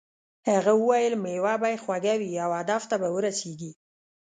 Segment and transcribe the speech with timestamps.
[0.49, 3.71] هغه وویل میوه به یې خوږه وي او هدف ته به ورسیږې.